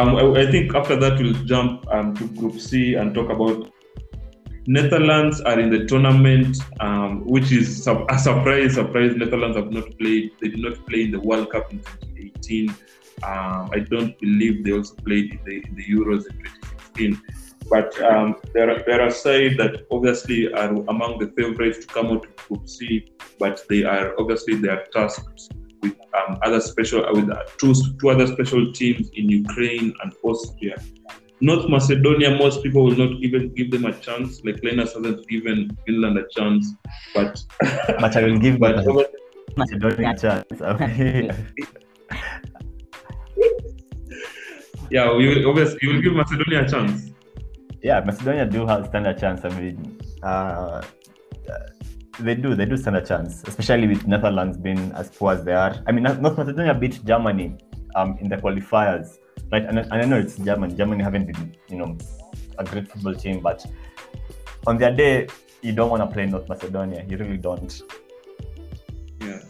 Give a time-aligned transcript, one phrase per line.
[0.00, 3.70] Um, I, I think after that we'll jump um, to Group C and talk about
[4.66, 8.74] Netherlands are in the tournament, um, which is a surprise.
[8.74, 9.14] Surprise!
[9.14, 10.30] Netherlands have not played.
[10.40, 12.70] They did not play in the World Cup in 2018.
[12.70, 16.36] Um, I don't believe they also played in the, in the Euros in
[16.96, 17.20] 2016.
[17.68, 22.24] But um, they're, they're a side that obviously are among the favorites to come out
[22.24, 23.12] of Group C.
[23.38, 25.52] But they are obviously they are tasked
[25.82, 30.76] with um, other special with uh, two, two other special teams in Ukraine and Austria.
[31.42, 34.42] North Macedonia, most people will not even give them a chance.
[34.44, 36.74] Like Linus hasn't given Finland a chance,
[37.14, 37.42] but
[38.00, 39.06] But I will give but Macedonia
[39.56, 40.60] Macedonia a chance.
[40.60, 41.30] Okay.
[44.90, 47.10] yeah, we will, obviously you will give Macedonia a chance.
[47.82, 49.44] yeah, Macedonia do have stand a chance.
[49.44, 50.82] I mean, uh,
[52.22, 52.54] they do.
[52.54, 55.74] They do stand a chance, especially with Netherlands being as poor as they are.
[55.86, 57.56] I mean, North Macedonia beat Germany
[57.94, 59.18] um, in the qualifiers,
[59.50, 59.64] right?
[59.64, 60.74] And, and I know it's Germany.
[60.74, 61.98] Germany haven't been, you know,
[62.58, 63.64] a great football team, but
[64.66, 65.28] on their day,
[65.62, 67.04] you don't want to play North Macedonia.
[67.08, 67.82] You really don't.
[69.20, 69.40] Yeah.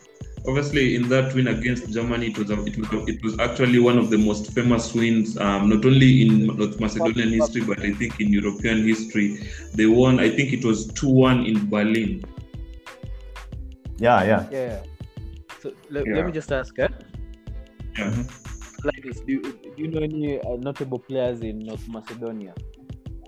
[0.48, 3.98] Obviously, in that win against Germany, it was a, it was it was actually one
[3.98, 8.20] of the most famous wins, um, not only in North Macedonian history, but I think
[8.20, 9.38] in European history.
[9.74, 10.18] They won.
[10.18, 12.24] I think it was two one in Berlin.
[14.00, 14.42] Yeah, yeah.
[14.50, 14.82] Yeah.
[15.60, 16.16] So let, Yeah.
[16.16, 16.88] let me just ask, eh?
[17.98, 18.24] Yeah.
[18.84, 22.54] like this, do, you- do you know any uh, notable players in North Macedonia?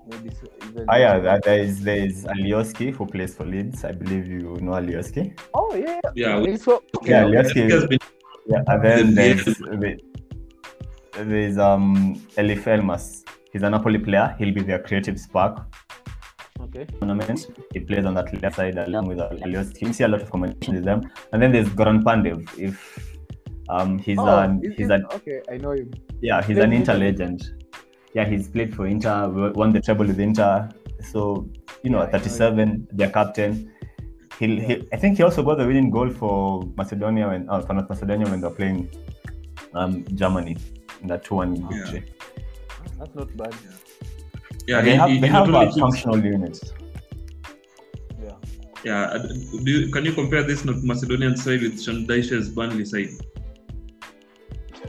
[0.09, 0.31] Maybe.
[0.89, 3.85] Ah, yeah, there- there is there is Alioski who plays for Leeds.
[3.85, 5.31] I believe you know Alioski.
[5.53, 6.01] Oh yeah.
[6.15, 7.39] Yeah, we- so, okay, Yeah, okay.
[7.39, 7.71] I think Alioski.
[7.71, 7.99] has been
[8.45, 9.45] Yeah, and then there's
[11.31, 13.23] there's um Eljif Elmas.
[13.53, 14.35] He's a Napoli player.
[14.39, 15.61] He'll be their creative spark
[16.75, 16.85] Okay.
[16.99, 17.47] tournament.
[17.71, 19.81] He plays on that left side along with Alioski.
[19.87, 21.01] You see a lot of combination with them.
[21.31, 22.47] And then there's Goran Pandev.
[22.57, 23.09] If
[23.69, 25.41] um he's oh, an he's an okay.
[25.49, 25.91] I know him.
[26.21, 27.51] yeah he's Played an in Inter legend.
[28.13, 30.69] Yeah, he's played for Inter, w- won the treble with Inter.
[31.11, 31.49] So
[31.83, 33.71] you know, Yeah, I know 37, their captain.
[34.39, 37.73] He'll, he, I think he also got the winning goal for Macedonia when, oh, for
[37.73, 38.89] North Macedonia when they're playing
[39.75, 40.57] um, Germany
[41.01, 42.03] in that 2-1 victory.
[42.97, 43.53] That's not bad.
[43.63, 43.82] yeah.
[44.67, 46.73] They he- have, he- they he have not only a keeps- functional unit.
[48.23, 48.31] Yeah.
[48.83, 49.17] Yeah, uh,
[49.63, 53.09] do you, can you compare this North Macedonian side with Sean Dyche's Burnley side?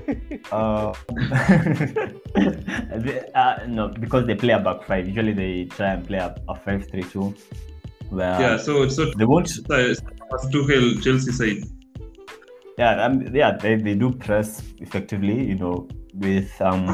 [0.53, 0.93] Uh,
[2.35, 5.07] they- uh, no, because they play a back five.
[5.09, 7.35] Usually they try and play a, a 5-3-2
[8.11, 11.63] where yeah, so so they won't Tuchel Chelsea side.
[12.77, 16.85] yeah um, yeah they, they do press effectively you know with um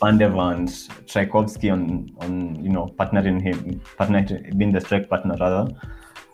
[0.00, 0.68] Pandev and
[1.06, 5.72] Trajkovski on on you know partnering him partner being the strike partner rather.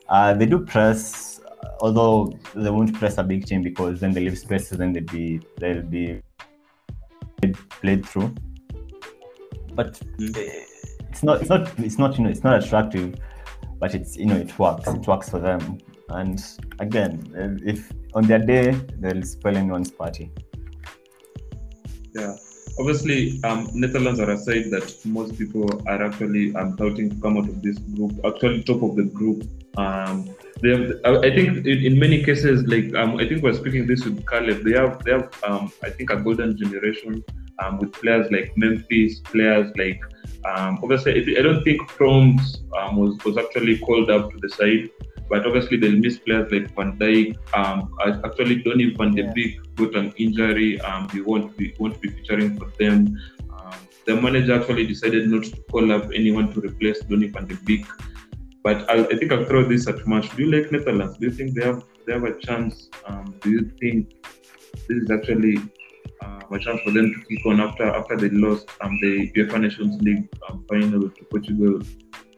[0.09, 1.41] Uh, they do press
[1.81, 5.41] although they won't press a big team because then they leave spaces then they'll be
[5.59, 6.21] they'll be
[7.81, 8.35] played through.
[9.75, 13.15] But it's not it's not it's not you know it's not attractive
[13.79, 15.79] but it's you know it works it works for them.
[16.09, 16.43] And
[16.79, 20.31] again if on their day they'll spoil anyone's party.
[22.15, 22.37] Yeah,
[22.79, 27.49] obviously, um, Netherlands are a side that most people are actually um, to come out
[27.49, 28.13] of this group.
[28.25, 29.49] Actually, top of the group.
[29.77, 30.29] Um,
[30.63, 34.05] they have, I think, in, in many cases, like um, I think we're speaking this
[34.05, 34.65] with Caleb.
[34.65, 37.25] They have, they have, um, I think, a golden generation
[37.59, 40.01] um, with players like Memphis, players like.
[40.45, 44.91] Um, obviously, I don't think Promes um, was was actually called up to the side.
[45.29, 47.37] But obviously, they'll miss players like Van Dijk.
[47.55, 49.33] Um, actually, Donny Van de.
[49.33, 50.81] Beek got an injury.
[50.81, 53.19] Um, we won't be won't be featuring for them.
[53.51, 53.75] Um,
[54.07, 57.87] the manager actually decided not to call up anyone to replace Donny Van de Beek.
[58.63, 60.29] But I'll, I think I'll throw this at Marsh.
[60.37, 61.19] Do you like Netherlands?
[61.19, 62.89] Do you think they have they have a chance?
[63.07, 64.25] Um, do you think
[64.89, 65.59] this is actually
[66.23, 69.61] uh, a chance for them to kick on after after they lost um, the UEFA
[69.61, 71.81] Nations League um, final to Portugal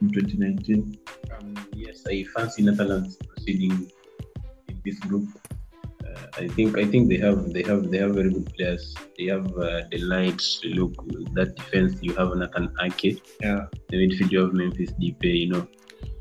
[0.00, 0.98] in 2019?
[1.32, 3.90] Um, yes, I fancy Netherlands proceeding
[4.68, 5.28] in this group.
[6.04, 8.94] Uh, I think I think they have they have they have very good players.
[9.18, 10.94] They have uh, the light look
[11.34, 11.98] that defense.
[12.02, 13.22] You have Nathan Ake.
[13.40, 13.66] Yeah.
[13.88, 15.40] The midfield you have Memphis Depay.
[15.42, 15.66] You know,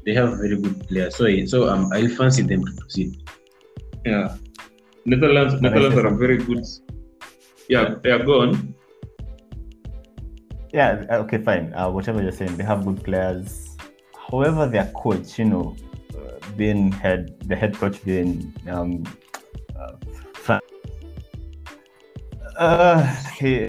[0.05, 1.15] they have very good players.
[1.15, 3.29] So so um, I fancy them to proceed.
[4.05, 4.37] Yeah.
[5.05, 6.65] Netherlands, Netherlands are a very good
[7.69, 8.73] Yeah, they are gone.
[10.73, 11.73] Yeah, okay, fine.
[11.73, 13.64] Uh, whatever you're saying, they have good players.
[14.35, 15.77] However, their coach, you know,
[16.13, 19.05] uh, being head, the head coach being um,
[19.79, 20.59] uh,
[22.57, 23.67] uh, he,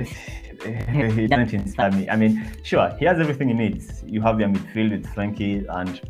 [0.91, 2.11] he, he doesn't inspire me.
[2.11, 4.03] I mean, sure, he has everything he needs.
[4.05, 6.01] You have your midfield with Frenkie and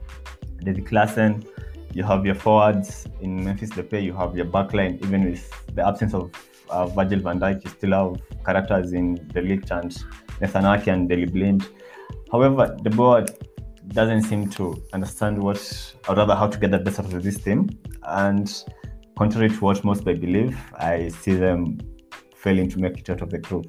[0.64, 1.46] David Klaassen.
[1.92, 4.02] You have your forwards in Memphis Depay.
[4.04, 6.30] You have your backline, even with the absence of
[6.70, 10.02] uh, Virgil van Dijk, you still have characters in the league and
[10.40, 11.68] Nathan Ake and Daley Blind.
[12.32, 13.26] However, de Boer
[13.88, 17.38] doesn't seem to understand what, or rather, how to get the best out of this
[17.38, 17.70] team.
[18.02, 18.52] And
[19.16, 21.78] contrary to what most may believe, I see them
[22.36, 23.66] failing to make it out of the group,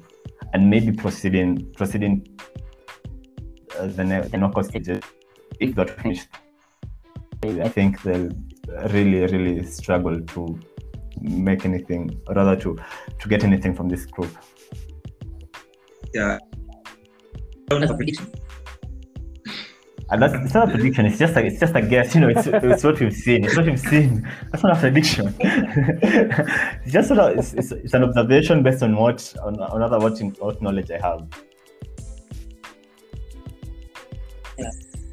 [0.52, 2.26] and maybe proceeding proceeding
[3.78, 5.02] uh, the, ne- the knockout stages
[5.60, 6.28] if got finished.
[7.44, 8.30] I think they'll
[8.90, 10.60] really, really struggle to
[11.20, 12.78] make anything, or rather to
[13.18, 14.30] to get anything from this group.
[16.14, 16.38] Yeah.
[20.10, 20.40] That's a prediction.
[20.40, 21.06] And that's it's not a prediction.
[21.06, 22.14] It's just like it's just a guess.
[22.14, 23.44] You know, it's, it's what we've seen.
[23.44, 24.28] It's what we've seen.
[24.50, 25.34] That's not a prediction.
[25.40, 29.98] it's just sort of it's, it's, it's an observation based on what on, on other
[29.98, 31.26] watching what knowledge I have.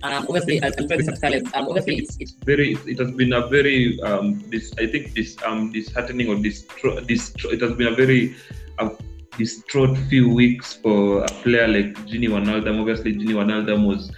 [0.04, 1.42] Um, obviously, I'll, I'll try.
[1.56, 5.36] Um, obviously, it's, it's very it has been a very um this i think this
[5.44, 8.36] um disheartening or distro, distro it has been a very
[8.78, 8.90] uh,
[9.38, 14.12] distraught few weeks for a player like Gini Wijnaldum obviously Gini Wijnaldum was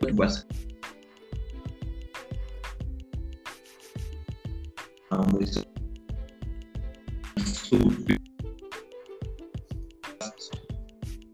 [0.00, 0.44] was
[5.10, 5.40] um,
[7.44, 7.78] so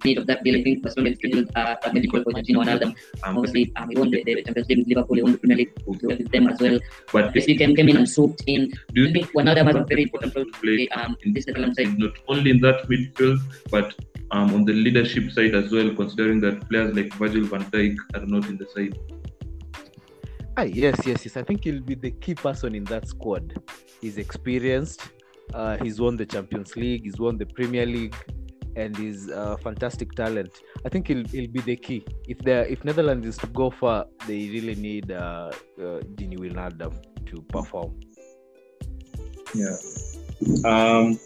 [0.05, 0.39] need of that.
[0.41, 2.95] I think Barcelona scheduled uh, a medical for Gino Wijnaldum.
[3.25, 5.57] um, Obviously, um, he won the, the Champions League with Liverpool, he won the Premier
[5.57, 6.79] League with them as well.
[7.13, 8.71] but This weekend came in and swooped in.
[8.93, 11.77] do you think Wijnaldum has a very important role to play um, in this Netherlands
[11.79, 11.99] side.
[11.99, 13.39] not only in that midfield,
[13.71, 13.95] but
[14.35, 18.27] um, on the leadership side as well, considering that players like Virgil van Dijk are
[18.27, 18.99] not in the side.
[20.57, 21.37] Ah, yes, yes, yes.
[21.37, 23.55] I think he'll be the key person in that squad.
[24.01, 25.03] He's experienced.
[25.53, 27.05] Uh, he's won the Champions League.
[27.05, 28.17] He's won the Premier League,
[28.75, 30.51] and he's a fantastic talent.
[30.85, 32.05] I think he'll, he'll be the key.
[32.27, 36.93] If the if Netherlands is to go far, they really need uh, uh, Gini Wijnaldum
[37.27, 38.01] to perform.
[39.55, 39.77] Yeah.
[40.65, 41.19] Um,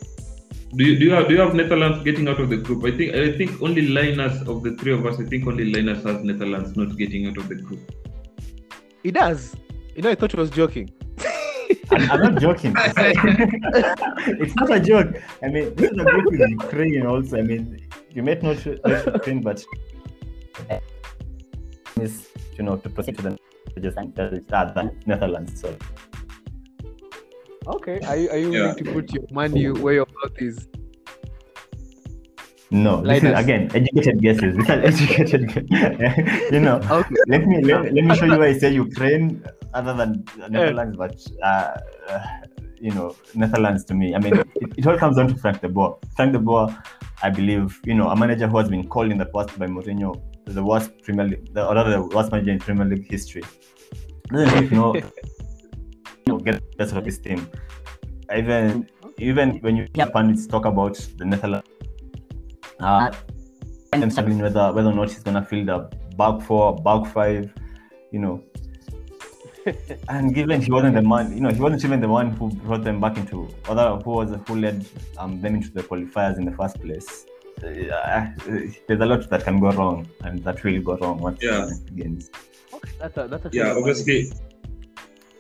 [0.76, 2.84] do you do you have do you have Netherlands getting out of the group?
[2.84, 5.18] I think I think only Linus of the three of us.
[5.18, 7.80] I think only Linus has Netherlands not getting out of the group.
[9.02, 9.56] He does.
[9.96, 10.90] You know, I thought he was joking.
[11.90, 12.74] I'm, I'm not joking.
[12.76, 15.16] it's not a joke.
[15.42, 17.38] I mean, this is a group with Ukraine also.
[17.38, 19.64] I mean, you might not know Ukraine, but
[22.00, 23.38] is you know to proceed to the
[23.80, 25.60] just that the Netherlands.
[25.60, 25.76] So
[27.68, 28.60] Okay, are you, are you Yeah.
[28.60, 30.66] willing to put your money where your mouth is?
[32.70, 34.56] no, this is again educated guesses.
[34.56, 35.42] These are educated.
[36.54, 37.14] you know, Okay.
[37.26, 39.42] let me let, let me show you why I say Ukraine
[39.74, 41.76] other than Netherlands, but uh,
[42.08, 42.24] uh,
[42.80, 44.14] you know Netherlands to me.
[44.14, 45.98] I mean, it, it all comes down to Frank de Boer.
[46.16, 46.66] Frank de Boer,
[47.22, 50.20] I believe, you know, a manager who has been called in the past by Mourinho
[50.44, 53.42] the worst Premier League, the, or rather the worst manager in Premier League history.
[54.30, 54.94] Doesn't you know,
[56.28, 57.48] you know, get the best of his team.
[58.36, 58.88] Even
[59.18, 61.66] even when you hear pundits talk about the Netherlands,
[62.80, 63.10] uh,
[63.92, 65.78] I'm struggling whether whether or not he's gonna field a
[66.18, 67.50] back four, back five,
[68.12, 68.42] you know.
[70.08, 72.84] and given he wasn't the man, you know, he wasn't even the one who brought
[72.84, 74.84] them back into, other who was who led
[75.16, 77.24] um, them into the qualifiers in the first place.
[77.62, 78.26] Uh,
[78.86, 81.66] there's a lot that can go wrong, and that will go wrong once Yeah.
[81.68, 82.30] it begins.
[82.74, 84.30] Okay, that's a, that's a Yeah, obviously.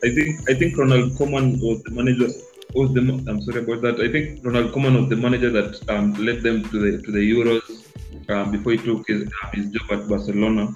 [0.04, 2.28] I think I think Ronald Koeman was the manager.
[2.74, 4.00] Was the I'm sorry about that.
[4.00, 7.18] I think Ronald Koeman was the manager that um, led them to the to the
[7.18, 7.88] Euros
[8.28, 10.72] um, before he took his, um, his job at Barcelona.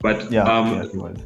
[0.00, 1.18] But Yeah, um, yeah, he was.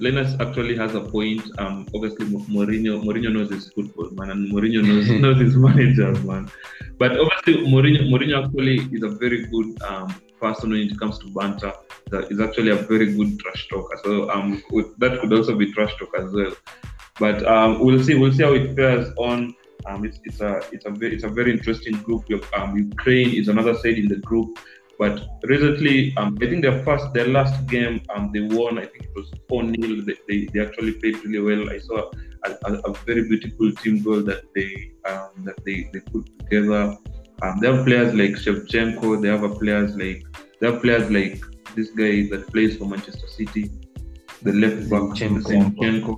[0.00, 1.42] Linus actually has a point.
[1.58, 6.22] Um, obviously, Mo- Mourinho, Mourinho knows his football, man, and Mourinho knows, knows his managers,
[6.24, 6.50] man.
[6.98, 11.28] But obviously, Mourinho, Mourinho actually is a very good um, person when it comes to
[11.28, 11.72] banter.
[12.10, 13.98] That is actually a very good trash talker.
[14.04, 14.62] So um,
[14.98, 16.54] that could also be trash talk as well.
[17.18, 18.14] But um, we'll see.
[18.14, 19.54] We'll see how it fares on.
[19.86, 22.24] Um, it's, it's a it's a very it's a very interesting group.
[22.56, 24.58] Um, Ukraine is another side in the group.
[25.00, 28.78] But recently, um, I think their first, their last game, um, they won.
[28.78, 31.70] I think it was four 0 they, they, they actually played really well.
[31.70, 32.10] I saw
[32.44, 36.98] a, a, a very beautiful team goal that they um, that they, they put together.
[37.42, 39.22] Um, they have players like Shevchenko.
[39.22, 40.24] They have a players like
[40.60, 41.42] they have players like
[41.74, 43.70] this guy that plays for Manchester City,
[44.42, 45.00] the left back.
[45.00, 46.16] Zinchenko.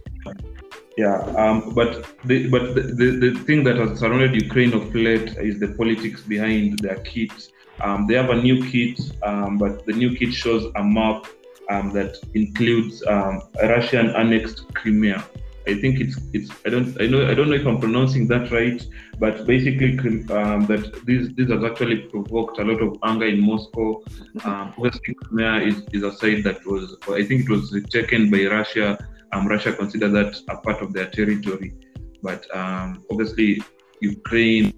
[0.99, 5.37] Yeah, um, but the but the, the, the thing that has surrounded Ukraine of late
[5.39, 7.33] is the politics behind their kit.
[7.81, 11.27] Um, they have a new kit, um, but the new kit shows a map
[11.71, 15.25] um, that includes um, Russian annexed Crimea.
[15.67, 18.51] I think it's it's I don't I know I don't know if I'm pronouncing that
[18.51, 18.85] right,
[19.19, 19.93] but basically
[20.31, 24.03] um, that this this has actually provoked a lot of anger in Moscow.
[24.45, 28.47] Um, obviously, Crimea is, is a site that was I think it was taken by
[28.47, 28.99] Russia.
[29.33, 31.75] Um, Russia consider that a part of their territory,
[32.23, 33.63] but um, obviously
[34.01, 34.73] Ukraine,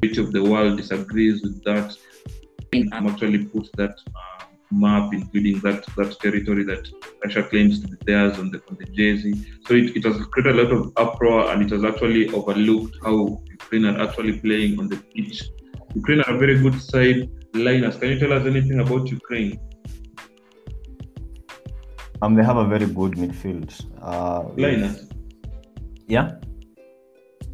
[0.00, 1.94] which of the world disagrees with that,
[2.92, 6.88] um, actually put that uh, map, including that that territory that
[7.24, 9.34] Russia claims to be theirs on the on the jersey.
[9.66, 13.42] So it, it has created a lot of uproar, and it has actually overlooked how
[13.56, 15.42] Ukraine are actually playing on the pitch.
[15.94, 17.30] Ukraine are a very good side.
[17.54, 19.58] Linus, can you tell us anything about Ukraine?
[22.22, 23.70] Um, they have a very good midfield.
[24.00, 25.06] Uh, Linus,
[26.08, 26.26] yeah.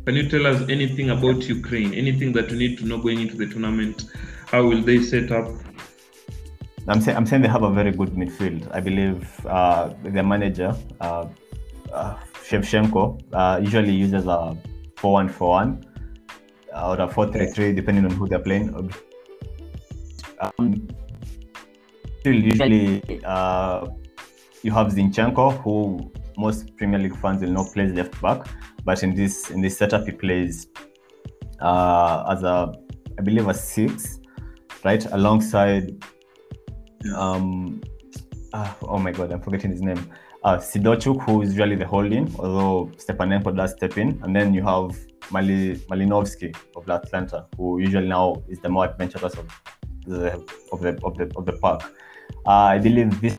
[0.07, 1.93] can you tell us anything about Ukraine?
[1.95, 4.07] Anything that we need to know going into the tournament?
[4.47, 5.49] How will they set up?
[6.89, 8.69] I'm saying I'm saying they have a very good midfield.
[8.73, 11.27] I believe uh, their manager uh,
[11.93, 12.17] uh,
[12.49, 14.57] Shevchenko uh, usually uses a
[14.97, 15.85] four-one-four-one
[16.75, 18.75] or a four-three-three, depending on who they're playing.
[20.41, 20.89] Um,
[22.21, 23.87] still, usually uh,
[24.63, 28.47] you have Zinchenko, who most Premier League fans will know plays left back,
[28.85, 30.67] but in this in this setup he plays
[31.61, 32.73] uh, as a
[33.19, 34.19] I believe a six,
[34.83, 36.03] right, alongside
[37.17, 37.81] um
[38.53, 40.11] ah, oh my god i'm forgetting his name.
[40.43, 44.19] Uh Sydorchuk who is really the holding although stepanenko does step in.
[44.23, 44.97] And then you have
[45.31, 49.47] Mali, malinovsky of Atalanta who usually now is the more adventurous of
[50.07, 50.33] the
[50.73, 51.83] of the of the, of the park
[52.47, 53.39] uh, i believe this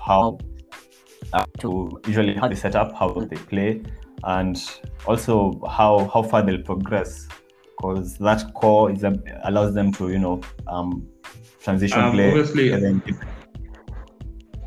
[0.00, 0.38] how
[1.32, 3.82] uh, to usually how they set up how they play
[4.24, 7.28] and also how how far they'll progress.
[7.76, 9.14] Because that core is a,
[9.44, 11.06] allows them to you know um
[11.62, 12.70] transition Um, play obviously-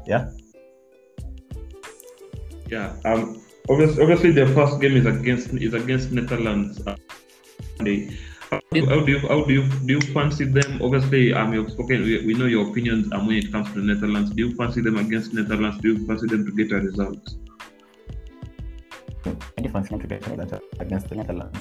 [0.07, 0.29] yeah
[2.71, 2.95] Yeah.
[3.05, 3.41] Um.
[3.69, 6.81] Obviously, obviously, their first game is against is against Netherlands.
[6.88, 6.95] Uh,
[7.77, 8.17] Sunday.
[8.50, 10.79] How do, how do you how do you do you fancy them?
[10.81, 12.03] Obviously, um, you've spoken.
[12.03, 14.31] We, we know your opinions um, when it comes to the Netherlands.
[14.31, 15.79] Do you fancy them against Netherlands?
[15.81, 17.33] Do you fancy them to get a result?
[19.25, 21.59] I fancy them to get that against the Netherlands.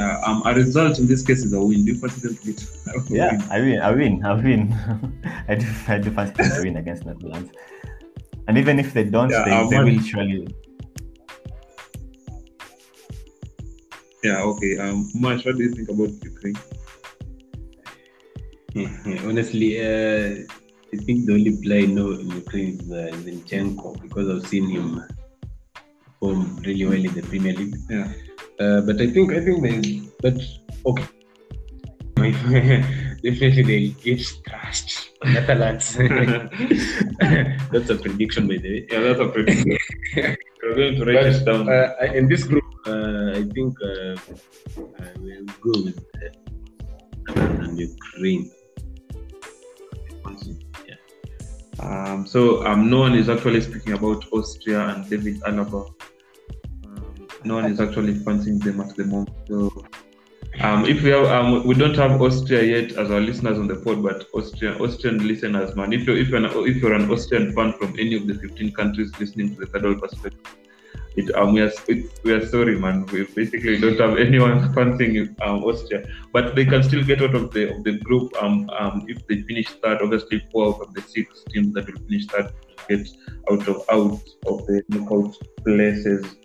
[0.00, 0.20] Yeah.
[0.26, 0.42] Um.
[0.50, 1.84] A result in this case is a win.
[1.84, 2.60] Do you fancy them to get?
[2.62, 3.42] a Yeah, win?
[3.56, 4.62] I win, I win, I win.
[5.52, 7.50] I do, I do fancy them to win against Netherlands.
[8.48, 10.38] And even if they don't, Yeah, they, um, they what- will surely.
[14.22, 14.42] Yeah.
[14.52, 14.72] Okay.
[14.78, 15.10] Um.
[15.14, 16.58] Marsh, what do you think about Ukraine?
[18.74, 20.46] Yeah, honestly, uh,
[20.94, 24.66] I think the only player I know in Ukraine is uh, Zinchenko because I've seen
[24.74, 24.86] him
[26.04, 27.74] perform really well in the Premier League.
[27.88, 28.12] Yeah.
[28.60, 30.36] Uh, but I think I think they but
[30.84, 31.06] okay.
[33.22, 35.10] Definitely they get thrashed.
[35.24, 35.96] Netherlands.
[37.72, 38.86] That's a prediction by the way.
[38.90, 39.00] Yeah.
[39.00, 39.78] That's a prediction.
[40.62, 41.68] We're going to write it down.
[41.68, 48.50] Uh, in this group, uh, I think uh, uh, we'll go with uh, and Ukraine.
[50.86, 50.96] Yeah.
[51.80, 55.88] Um, so um, no one is actually speaking about Austria and David Alaba.
[57.44, 59.30] No one is actually fancying them at the moment.
[59.48, 59.84] So
[60.60, 63.76] um, if we have, um, we don't have Austria yet as our listeners on the
[63.76, 67.52] pod, but Austrian Austrian listeners, man, if you're if you're an, if you're an Austrian
[67.54, 70.56] fan from any of the 15 countries listening to the World Perspective,
[71.16, 73.06] it, um, we are it, we are sorry, man.
[73.06, 77.52] We basically don't have anyone fancying um, Austria, but they can still get out of
[77.52, 78.30] the of the group.
[78.42, 82.00] Um, um, if they finish third, obviously four out of the six teams that will
[82.06, 82.52] finish third
[82.88, 83.08] get
[83.50, 86.36] out of out of the knockout places.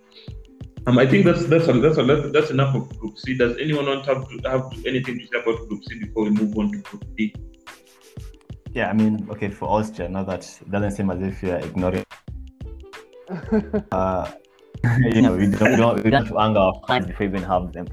[0.88, 3.36] Um, I think that's that's that's that's, that's enough of Group C.
[3.36, 6.30] Does anyone want to have, to have anything to say about Group C before we
[6.30, 7.34] move on to Group D?
[8.72, 12.06] Yeah, I mean, okay, for Austria, now that doesn't seem as if you're ignoring.
[13.92, 14.32] uh,
[15.14, 17.38] you know, we don't, we don't, we don't have to anger our fans before we
[17.38, 17.88] even have them.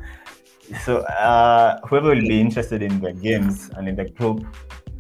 [0.85, 4.45] So, uh, whoever will be interested in the games and in the group,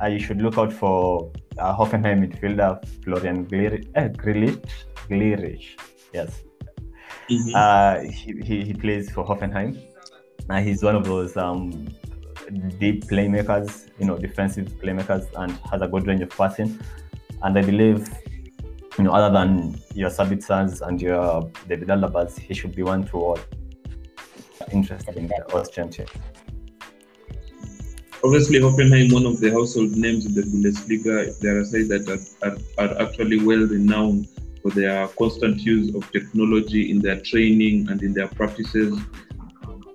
[0.02, 4.84] uh, you should look out for uh, Hoffenheim midfielder Florian Glir- uh, Grillitsch.
[5.10, 5.78] Glirich.
[6.12, 6.42] Yes.
[7.54, 9.80] Uh, he, he, he plays for Hoffenheim.
[10.48, 11.88] Uh, he's one of those um,
[12.78, 16.78] deep playmakers, you know, defensive playmakers, and has a good range of passing.
[17.42, 18.08] And I believe,
[18.98, 23.16] you know, other than your Sabitzers and your David Alabas, he should be one to
[23.16, 23.40] watch.
[24.70, 26.06] Interested in the Austrian team.
[28.24, 32.08] Obviously, Hoffenheim, one of the household names in the Bundesliga, they are a side that
[32.08, 34.28] are, are, are actually well renowned
[34.62, 38.98] for their constant use of technology in their training and in their practices.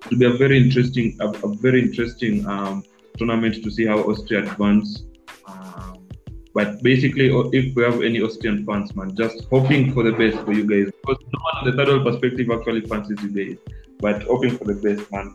[0.04, 2.84] It will be a very interesting, a, a very interesting um,
[3.16, 5.02] tournament to see how Austria advance.
[5.46, 6.06] Um,
[6.54, 10.52] but basically, if we have any Austrian fans, man, just hoping for the best for
[10.52, 10.92] you guys.
[11.00, 13.58] Because no one on the third world perspective actually fancies you guys,
[14.00, 15.34] but hoping for the best, man.